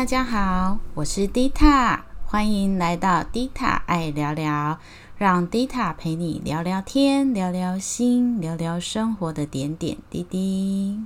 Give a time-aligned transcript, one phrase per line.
[0.00, 4.78] 大家好，我是 Dita，欢迎来到 Dita 爱聊聊，
[5.18, 11.04] 让 Dita 陪你聊聊天，聊聊心，聊聊生活的点点滴滴。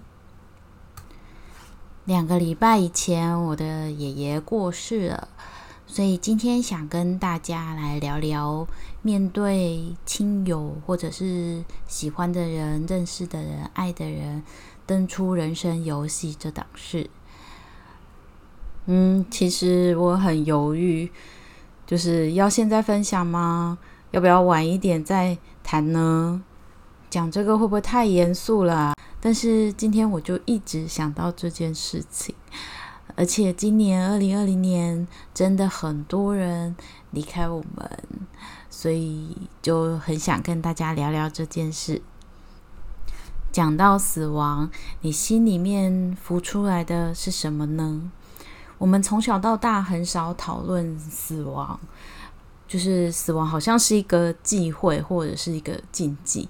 [2.04, 5.26] 两个礼拜以前，我的爷爷过世了，
[5.88, 8.68] 所以今天想跟大家来聊聊，
[9.02, 14.44] 面对亲友或者是喜欢的人、认识的人、爱的人，
[14.86, 17.10] 登出人生游戏这档事。
[18.86, 21.10] 嗯，其实我很犹豫，
[21.86, 23.78] 就是要现在分享吗？
[24.10, 26.42] 要不要晚一点再谈呢？
[27.08, 28.92] 讲这个会不会太严肃了？
[29.20, 32.34] 但是今天我就一直想到这件事情，
[33.16, 36.76] 而且今年二零二零年真的很多人
[37.10, 37.90] 离开我们，
[38.68, 42.02] 所以就很想跟大家聊聊这件事。
[43.50, 48.10] 讲到死亡，你心里面浮出来的是什么呢？
[48.84, 51.80] 我们从小到大很少讨论死亡，
[52.68, 56.46] 就是死亡好像是一个忌讳或者是一个禁忌，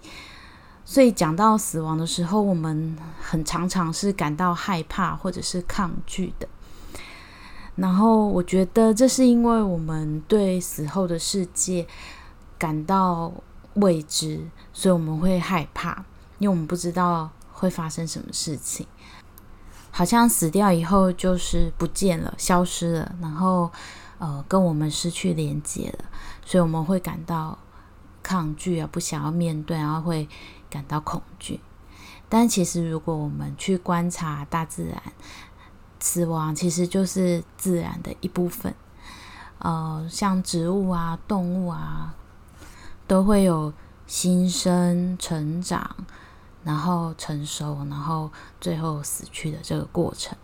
[0.84, 6.48] 所以讲到死亡的时候，我们很常常是感到害怕或者是抗拒的。
[7.76, 11.86] 然后我觉得这是因为我们对死后的世界
[12.58, 13.32] 感到
[13.74, 14.40] 未知，
[14.72, 16.04] 所以我们会害怕，
[16.40, 18.84] 因为我们不知道会发生什么事情。
[19.96, 23.70] 好像死掉以后就是不见了、消失了，然后
[24.18, 26.06] 呃跟我们失去连接了，
[26.44, 27.56] 所以我们会感到
[28.20, 30.28] 抗拒啊，不想要面对，然后会
[30.68, 31.60] 感到恐惧。
[32.28, 35.00] 但其实如果我们去观察大自然，
[36.00, 38.74] 死亡其实就是自然的一部分。
[39.60, 42.16] 呃，像植物啊、动物啊，
[43.06, 43.72] 都会有
[44.08, 46.04] 新生、成长。
[46.64, 48.30] 然后成熟，然后
[48.60, 50.36] 最后死去的这个过程。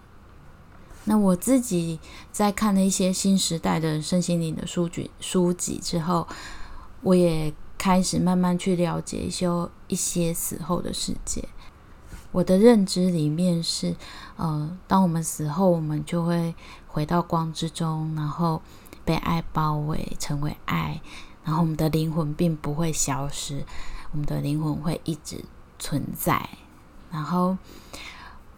[1.04, 1.98] 那我自己
[2.30, 6.28] 在看了一些新时代的身心灵的书籍书籍之后，
[7.02, 9.48] 我也开始慢慢去了解一些
[9.88, 11.48] 一些死后的世界。
[12.32, 13.96] 我的认知里面是，
[14.36, 16.54] 呃，当我们死后，我们就会
[16.86, 18.62] 回到光之中，然后
[19.04, 21.00] 被爱包围，成为爱，
[21.42, 23.64] 然后我们的灵魂并不会消失，
[24.12, 25.44] 我们的灵魂会一直。
[25.80, 26.48] 存在，
[27.10, 27.56] 然后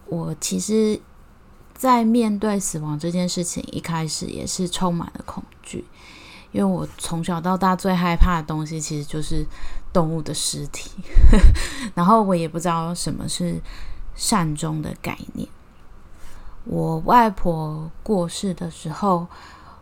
[0.05, 1.01] 我其实，
[1.73, 5.83] 在面对死亡这件事情，一开始也是充满了恐惧，
[6.51, 9.43] 因为我从小到大最害怕的东西其实就是
[9.91, 10.91] 动物的尸体，
[11.95, 13.59] 然后我也不知道什么是
[14.13, 15.47] 善终的概念。
[16.65, 19.25] 我外婆过世的时候，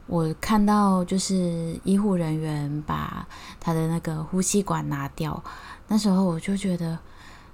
[0.08, 3.28] 我看到就是医护人员把
[3.60, 5.44] 她的那个呼吸管拿掉，
[5.88, 6.98] 那时候我就觉得。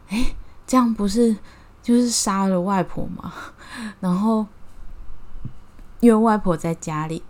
[0.09, 0.35] 哎，
[0.65, 1.35] 这样不是
[1.81, 3.33] 就是杀了外婆吗？
[3.99, 4.45] 然后
[5.99, 7.23] 因为外婆在家里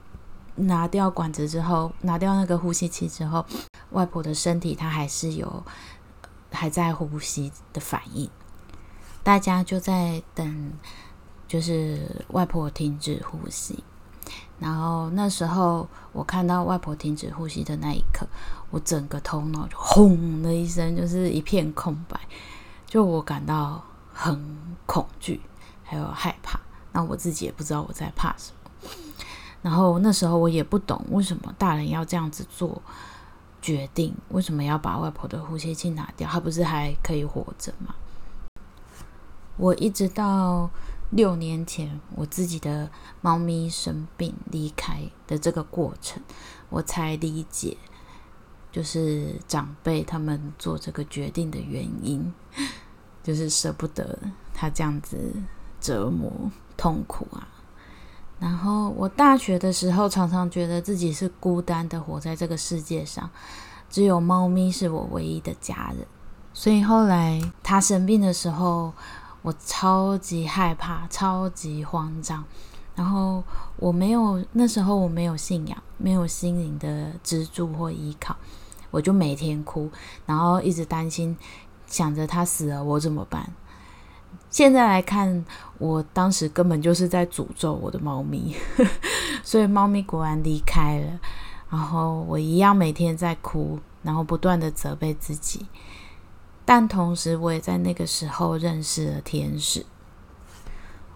[0.55, 3.45] 拿掉管子之后，拿掉那个呼吸器之后，
[3.91, 5.63] 外婆的身体她还是有
[6.51, 8.29] 还在呼吸的反应。
[9.23, 10.71] 大家就在等，
[11.47, 13.83] 就是外婆停止呼吸。
[14.59, 18.25] 然后那时候我看到外婆停止呼吸的那一刻，
[18.71, 22.16] 我整个头脑就轰的一声，就是一片空白。
[22.87, 23.83] 就我感到
[24.13, 25.41] 很恐惧，
[25.83, 26.59] 还有害怕。
[26.93, 28.89] 那我自己也不知道我在怕什么。
[29.61, 32.81] 然后那时候我也不懂为什么大人要这样子做
[33.61, 36.27] 决定，为什么要把外婆的呼吸器拿掉？
[36.29, 37.93] 她不是还可以活着吗？
[39.57, 40.69] 我一直到
[41.09, 42.89] 六年前，我自己的
[43.21, 46.23] 猫咪生病离开的这个过程，
[46.69, 47.75] 我才理解。
[48.77, 52.31] 就是长辈他们做这个决定的原因，
[53.23, 54.19] 就是舍不得
[54.53, 55.17] 他这样子
[55.81, 56.31] 折磨
[56.77, 57.47] 痛苦啊。
[58.39, 63.27] 然后我大学的时候，常常觉得自己是孤单的，活在这个世界上，
[63.89, 66.06] 只有猫咪是我唯一的家人。
[66.53, 68.94] 所以后来他生病的时候，
[69.41, 72.44] 我超级害怕，超级慌张。
[72.94, 73.44] 然后
[73.77, 78.35] 我没有那时候我没有信仰，没有心灵的支柱或依靠。
[78.92, 79.89] 我就每天哭，
[80.25, 81.38] 然后一直担心，
[81.86, 83.50] 想着他死了我怎么办？
[84.50, 85.45] 现在来看，
[85.78, 88.56] 我当时根本就是在诅咒我的猫咪，
[89.44, 91.19] 所以猫咪果然离开了，
[91.69, 95.66] 然后我一样每天在哭，然后不断的责备自己，
[96.63, 99.86] 但同时我也在那个时候认识了天使。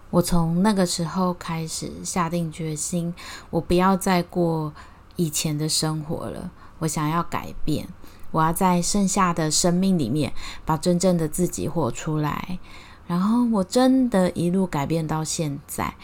[0.09, 3.13] 我从那个时候开始下定决心，
[3.49, 4.73] 我不要再过
[5.15, 6.51] 以前的生活了。
[6.81, 7.87] 我想要改变，
[8.29, 10.33] 我要在剩下的生命里面
[10.65, 12.59] 把真正的自己活出来。
[13.07, 15.95] 然后我真的一路改变到现在，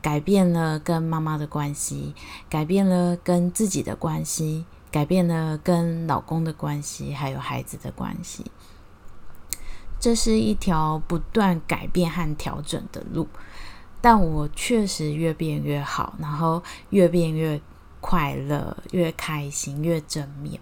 [0.00, 2.14] 改变了跟妈妈的关系，
[2.48, 8.46] 改变了跟自己的关系，改变了跟老公的关系，还有孩子的关系。
[10.00, 13.28] 这是一条不断改变和调整的路，
[14.00, 17.60] 但我确实越变越好，然后越变越
[18.08, 20.60] 快乐，越开心，越正面。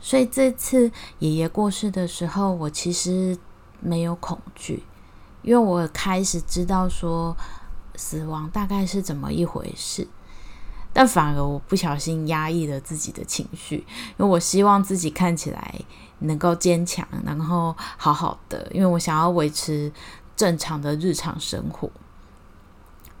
[0.00, 3.36] 所以这次爷爷过世的时候，我其实
[3.78, 4.84] 没有恐惧，
[5.42, 7.36] 因为我开始知道说
[7.94, 10.08] 死亡大概是怎么一回事。
[10.94, 13.84] 但反而我不小心压抑了自己的情绪，
[14.16, 15.74] 因为我希望自己看起来
[16.20, 19.92] 能够坚强，然后好好的，因为我想要维持
[20.34, 21.90] 正常的日常生活。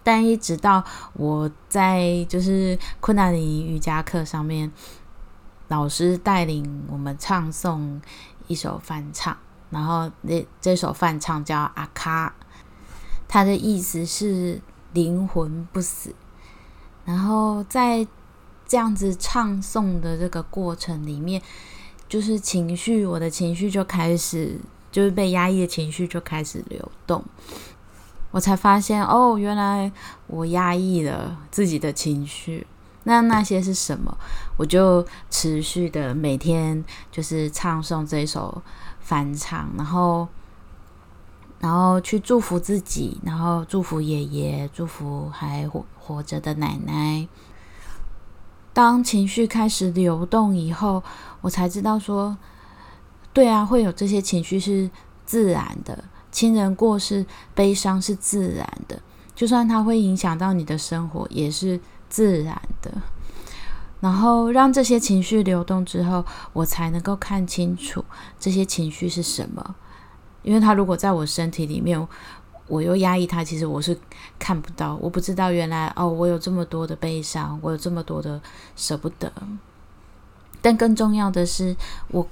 [0.08, 0.82] 但一直到
[1.12, 4.72] 我在就是困难的瑜伽课上面。
[5.68, 8.00] 老师带领我们唱诵
[8.46, 9.36] 一首翻唱，
[9.68, 12.34] 然后那这首翻唱叫阿卡，
[13.28, 14.62] 它的意思是
[14.94, 16.14] 灵魂不死。
[17.04, 18.08] 然后在
[18.66, 21.42] 这样子唱诵的这个过程里面，
[22.08, 24.58] 就是情绪，我的情绪就开始，
[24.90, 27.22] 就是被压抑的情绪就开始流动。
[28.30, 29.90] 我才发现，哦，原来
[30.26, 32.66] 我压抑了自己的情绪。
[33.04, 34.14] 那那些是什么？
[34.58, 38.62] 我就持续的每天就是唱诵这首
[39.00, 40.28] 翻唱，然后
[41.58, 47.26] 然后去祝福自己，然后祝福爷爷，祝福还活活着的奶奶。
[48.74, 51.02] 当情绪开始流动以后，
[51.40, 52.36] 我才知道说，
[53.32, 54.90] 对啊，会有这些情绪是
[55.24, 59.00] 自然的，亲人过世，悲伤是自然的，
[59.34, 61.80] 就算它会影响到你的生活，也是。
[62.10, 62.90] 自然的，
[64.00, 68.02] 然后让这些情绪流动之后，我才能够看清楚
[68.40, 69.74] 这些情绪是什么。
[70.42, 72.08] 因为他如果在我身体里面，
[72.66, 73.94] 我又压抑他，其实我是
[74.38, 78.40] 看不到，我不知道原来哦，我有这么多的悲伤，我有这么多的
[78.74, 79.30] 舍不得。
[80.62, 81.76] 但更重要的是，
[82.10, 82.26] 我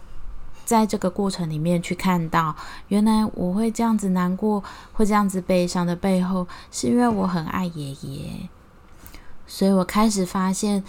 [0.67, 2.55] 在这个过程里面去看到，
[2.89, 8.51] 原来我会这样子难过，会这样子悲伤的背后，是因为我很爱爷爷。
[9.47, 10.83] 所以我开始发现，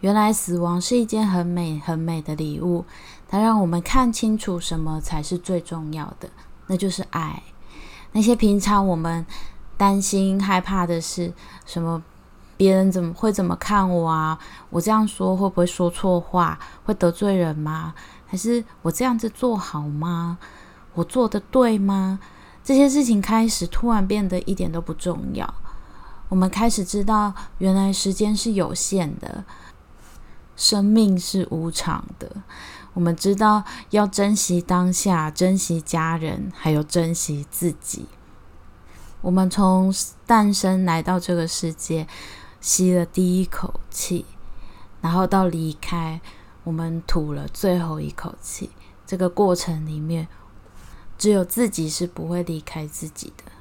[0.00, 2.84] 原来死亡是一件很美、很美的礼物。
[3.28, 6.28] 它让我们看清楚什么才是最重要的，
[6.66, 7.42] 那就是爱。
[8.12, 9.24] 那些平常我们
[9.76, 11.32] 担心、害怕的事，
[11.64, 12.02] 什么
[12.62, 14.38] 别人怎么会怎么看我啊？
[14.70, 16.56] 我这样说会不会说错话？
[16.84, 17.92] 会得罪人吗？
[18.24, 20.38] 还是我这样子做好吗？
[20.94, 22.20] 我做的对吗？
[22.62, 25.52] 这些事情开始突然变得一点都不重要。
[26.28, 29.44] 我们开始知道，原来时间是有限的，
[30.54, 32.30] 生命是无常的。
[32.94, 38.06] 我们知道要珍惜当下，珍惜家人，还有珍惜自己。
[39.20, 39.92] 我们从
[40.26, 42.06] 诞生来到这个世界，
[42.62, 44.24] 吸了第一口气，
[45.00, 46.20] 然后到离开，
[46.62, 48.70] 我们吐了最后一口气。
[49.04, 50.28] 这个过程里面，
[51.18, 53.52] 只有自己是不会离开自己的。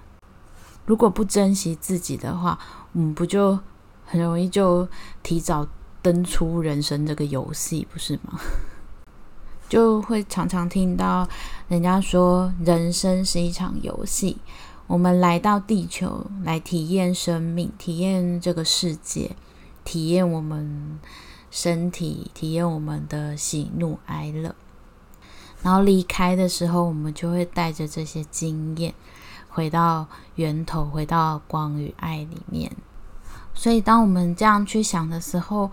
[0.85, 2.59] 如果不珍惜自己的话，
[2.93, 3.59] 我们不就
[4.05, 4.87] 很容易就
[5.23, 5.67] 提早
[6.03, 8.39] 登出人生这个游戏，不是吗？
[9.67, 11.27] 就会常常听到
[11.67, 14.37] 人家说，人生是一场游戏，
[14.91, 19.37] 我们来到地球来体验生命，体验这个世界，
[19.85, 20.99] 体验我们
[21.49, 24.53] 身体，体验我们的喜怒哀乐，
[25.63, 28.93] 然后离开的时候，我们就会带着这些经验。
[29.47, 32.69] 回到源头，回到光与爱里面。
[33.53, 35.71] 所以，当我们这样去想的时候，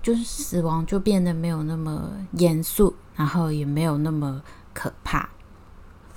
[0.00, 4.40] 就是死亡就变得没有那么严肃，然后也没有那么
[4.72, 5.28] 可怕。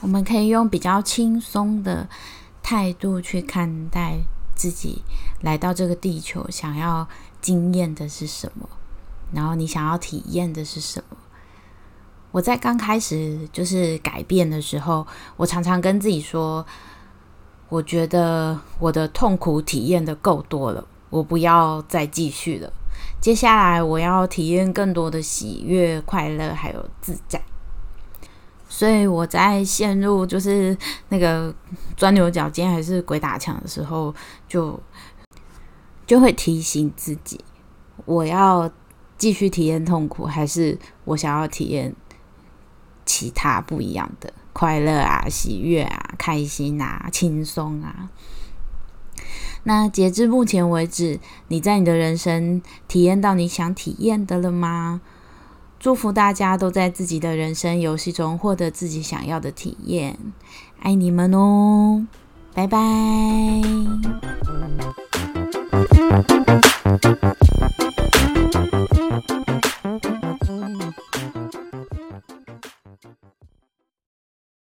[0.01, 2.07] 我们可以用比较轻松的
[2.74, 4.18] 态度去看待
[4.56, 5.03] 自己
[5.42, 7.08] 来到这个地球，想要
[7.39, 8.68] 经验的是什么，
[9.32, 11.18] 然后你想要体验的是什么。
[12.32, 15.06] 我在刚开始就是改变的时候，
[15.38, 16.65] 我常常跟自己说。
[17.70, 22.74] 我觉得我的痛苦体验的够多了，我不要再继续了。
[23.22, 27.39] 接下来我要体验更多的喜悦、快乐，还有自在。
[28.75, 30.75] 所以我在陷入就是
[31.10, 31.53] 那个
[31.96, 34.12] 钻牛角尖还是鬼打墙的时候，
[34.48, 34.82] 就
[36.08, 37.39] 就会提醒自己：
[38.06, 38.72] 我要
[39.15, 41.96] 继续体验痛苦，还是我想要体验
[43.06, 44.34] 其他不一样的？
[44.53, 48.10] 快乐啊，喜悦啊，开心啊，轻松啊。
[49.65, 55.01] 那截至目前为止，你在你的人生体验到你想体验的了吗？
[55.83, 60.17] 祝福大家都在自己的人生游戏中获得自己想要的体验
[60.79, 62.07] 爱你们哦
[62.53, 62.79] 拜拜。